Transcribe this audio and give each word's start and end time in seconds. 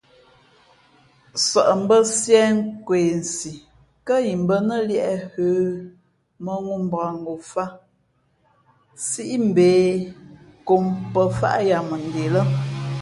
Sαʼmbᾱsiē 1.47 2.39
ά 2.49 2.51
kwesi 2.87 3.51
kά 4.07 4.15
imbᾱ 4.33 4.55
nά 4.67 4.77
liēʼ 4.89 5.19
hə̌, 5.33 5.55
mᾱŋū 6.43 6.73
mbakngofāt 6.85 7.73
sípeʼ 9.07 9.99
kom 10.67 10.85
pαfāʼ 11.13 11.57
yamende 11.69 12.23
lά. 12.33 12.41